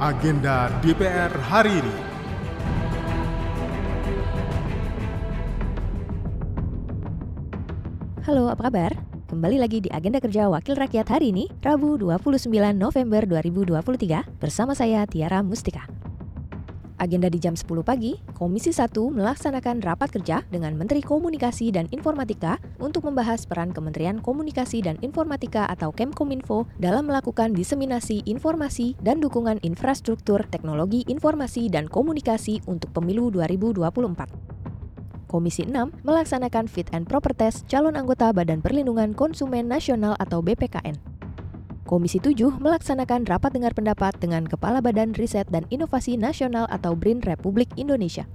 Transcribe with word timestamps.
agenda 0.00 0.72
DPR 0.80 1.28
hari 1.44 1.76
ini. 1.76 1.96
Halo, 8.24 8.48
apa 8.48 8.72
kabar? 8.72 8.96
Kembali 9.28 9.60
lagi 9.60 9.84
di 9.84 9.92
Agenda 9.92 10.16
Kerja 10.16 10.48
Wakil 10.48 10.80
Rakyat 10.80 11.04
hari 11.12 11.36
ini, 11.36 11.52
Rabu 11.60 12.00
29 12.00 12.48
November 12.72 13.28
2023, 13.28 14.40
bersama 14.40 14.72
saya 14.72 15.04
Tiara 15.04 15.44
Mustika. 15.44 15.84
Agenda 17.00 17.32
di 17.32 17.40
jam 17.40 17.56
10 17.56 17.80
pagi, 17.80 18.20
Komisi 18.36 18.76
1 18.76 18.92
melaksanakan 18.92 19.80
rapat 19.80 20.12
kerja 20.12 20.44
dengan 20.52 20.76
Menteri 20.76 21.00
Komunikasi 21.00 21.72
dan 21.72 21.88
Informatika 21.96 22.60
untuk 22.76 23.08
membahas 23.08 23.48
peran 23.48 23.72
Kementerian 23.72 24.20
Komunikasi 24.20 24.84
dan 24.84 25.00
Informatika 25.00 25.64
atau 25.72 25.96
Kemkominfo 25.96 26.68
dalam 26.76 27.08
melakukan 27.08 27.56
diseminasi 27.56 28.20
informasi 28.28 29.00
dan 29.00 29.16
dukungan 29.16 29.64
infrastruktur 29.64 30.44
teknologi 30.52 31.08
informasi 31.08 31.72
dan 31.72 31.88
komunikasi 31.88 32.60
untuk 32.68 32.92
pemilu 32.92 33.32
2024. 33.32 34.28
Komisi 35.24 35.64
6 35.64 36.04
melaksanakan 36.04 36.68
fit 36.68 36.92
and 36.92 37.08
proper 37.08 37.32
test 37.32 37.64
calon 37.64 37.96
anggota 37.96 38.28
Badan 38.28 38.60
Perlindungan 38.60 39.16
Konsumen 39.16 39.72
Nasional 39.72 40.20
atau 40.20 40.44
BPKN. 40.44 41.09
Komisi 41.90 42.22
7 42.22 42.62
melaksanakan 42.62 43.26
rapat 43.26 43.50
dengar 43.50 43.74
pendapat 43.74 44.14
dengan 44.22 44.46
Kepala 44.46 44.78
Badan 44.78 45.10
Riset 45.10 45.50
dan 45.50 45.66
Inovasi 45.74 46.14
Nasional 46.14 46.70
atau 46.70 46.94
BRIN 46.94 47.18
Republik 47.18 47.66
Indonesia. 47.74 48.30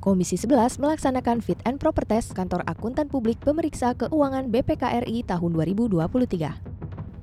Komisi 0.00 0.40
11 0.40 0.80
melaksanakan 0.80 1.44
fit 1.44 1.60
and 1.68 1.76
proper 1.76 2.08
test 2.08 2.32
kantor 2.32 2.64
akuntan 2.64 3.12
publik 3.12 3.36
pemeriksa 3.44 3.92
keuangan 4.00 4.48
BPKRI 4.48 5.28
tahun 5.28 5.50
2023 5.60 6.69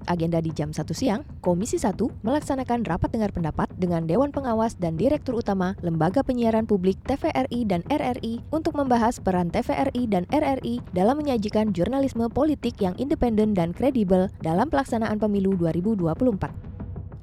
agenda 0.08 0.40
di 0.40 0.50
jam 0.56 0.74
1 0.74 0.82
siang, 0.96 1.22
Komisi 1.44 1.78
1 1.78 2.00
melaksanakan 2.26 2.88
rapat 2.88 3.14
dengar 3.14 3.30
pendapat 3.36 3.68
dengan 3.78 4.08
Dewan 4.08 4.34
Pengawas 4.34 4.80
dan 4.80 4.98
Direktur 4.98 5.38
Utama 5.38 5.78
Lembaga 5.86 6.24
Penyiaran 6.26 6.66
Publik 6.66 6.98
TVRI 7.06 7.68
dan 7.68 7.86
RRI 7.92 8.42
untuk 8.50 8.74
membahas 8.74 9.20
peran 9.22 9.54
TVRI 9.54 10.08
dan 10.10 10.24
RRI 10.34 10.82
dalam 10.96 11.20
menyajikan 11.22 11.76
jurnalisme 11.76 12.26
politik 12.32 12.80
yang 12.82 12.96
independen 12.96 13.54
dan 13.54 13.76
kredibel 13.76 14.32
dalam 14.42 14.72
pelaksanaan 14.72 15.20
pemilu 15.22 15.54
2024. 15.60 16.68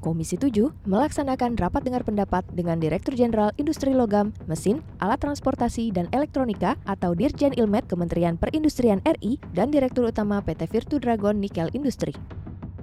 Komisi 0.04 0.36
7 0.36 0.84
melaksanakan 0.84 1.56
rapat 1.56 1.80
dengar 1.88 2.04
pendapat 2.04 2.44
dengan 2.52 2.76
Direktur 2.76 3.16
Jenderal 3.16 3.56
Industri 3.56 3.96
Logam, 3.96 4.36
Mesin, 4.44 4.84
Alat 5.00 5.24
Transportasi, 5.24 5.88
dan 5.96 6.12
Elektronika 6.12 6.76
atau 6.84 7.16
Dirjen 7.16 7.56
Ilmet 7.56 7.88
Kementerian 7.88 8.36
Perindustrian 8.36 9.00
RI 9.08 9.40
dan 9.56 9.72
Direktur 9.72 10.04
Utama 10.04 10.44
PT 10.44 10.68
Virtu 10.68 11.00
Dragon 11.00 11.40
Nikel 11.40 11.72
Industri. 11.72 12.12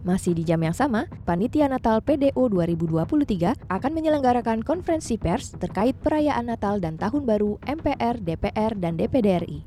Masih 0.02 0.34
di 0.34 0.42
jam 0.42 0.58
yang 0.58 0.74
sama, 0.74 1.06
Panitia 1.30 1.70
Natal 1.70 2.02
PDO 2.02 2.50
2023 2.50 3.70
akan 3.70 3.92
menyelenggarakan 3.94 4.66
konferensi 4.66 5.14
pers 5.22 5.54
terkait 5.62 5.94
perayaan 6.02 6.50
Natal 6.50 6.82
dan 6.82 6.98
Tahun 6.98 7.22
Baru 7.22 7.62
MPR, 7.70 8.18
DPR, 8.18 8.74
dan 8.82 8.98
DPD 8.98 9.46
RI. 9.46 9.62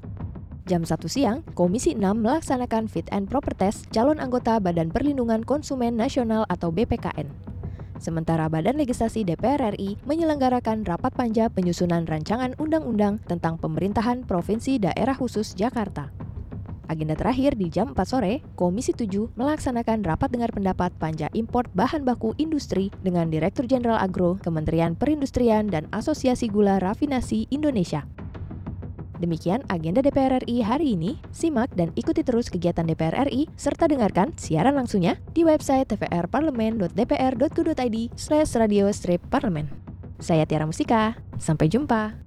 Jam 0.67 0.83
1 0.83 0.91
siang, 1.07 1.47
Komisi 1.55 1.95
6 1.95 2.19
melaksanakan 2.19 2.91
fit 2.91 3.07
and 3.15 3.31
proper 3.31 3.55
test 3.55 3.87
calon 3.95 4.19
anggota 4.19 4.59
Badan 4.59 4.91
Perlindungan 4.91 5.47
Konsumen 5.47 5.95
Nasional 5.95 6.43
atau 6.51 6.75
BPKN. 6.75 7.31
Sementara 8.03 8.51
Badan 8.51 8.75
Legislasi 8.75 9.23
DPR 9.23 9.79
RI 9.79 10.03
menyelenggarakan 10.03 10.83
rapat 10.83 11.15
panja 11.15 11.47
penyusunan 11.47 12.11
rancangan 12.11 12.59
undang-undang 12.59 13.23
tentang 13.31 13.55
pemerintahan 13.55 14.27
Provinsi 14.27 14.83
Daerah 14.83 15.15
Khusus 15.15 15.55
Jakarta. 15.55 16.24
Agenda 16.87 17.17
terakhir 17.17 17.57
di 17.57 17.73
jam 17.73 17.97
4 17.97 18.05
sore, 18.05 18.45
Komisi 18.55 18.93
7 18.93 19.33
melaksanakan 19.41 20.05
rapat 20.05 20.29
dengar 20.29 20.53
pendapat 20.53 20.93
panja 21.01 21.33
import 21.33 21.73
bahan 21.73 22.05
baku 22.05 22.37
industri 22.37 22.93
dengan 23.01 23.33
Direktur 23.33 23.65
Jenderal 23.65 23.97
Agro, 23.97 24.37
Kementerian 24.41 24.93
Perindustrian 24.93 25.73
dan 25.73 25.89
Asosiasi 25.97 26.53
Gula 26.53 26.77
Rafinasi 26.77 27.49
Indonesia. 27.49 28.05
Demikian 29.23 29.63
agenda 29.73 30.03
DPR 30.05 30.45
RI 30.45 30.61
hari 30.61 30.93
ini. 30.99 31.17
Simak 31.31 31.71
dan 31.79 31.95
ikuti 31.97 32.27
terus 32.27 32.51
kegiatan 32.51 32.85
DPR 32.85 33.15
RI 33.31 33.47
serta 33.57 33.89
dengarkan 33.89 34.37
siaran 34.37 34.77
langsungnya 34.77 35.17
di 35.33 35.45
website 35.47 35.89
tvrparlemen.dpr.go.id 35.95 37.97
slash 38.19 38.57
radio 38.59 38.91
strip 38.93 39.23
parlemen. 39.33 39.71
Saya 40.19 40.45
Tiara 40.45 40.67
Musika, 40.67 41.15
sampai 41.41 41.71
jumpa. 41.71 42.24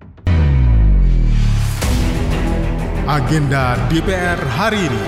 Agenda 3.08 3.88
DPR 3.88 4.36
hari 4.52 4.84
ini. 4.84 5.06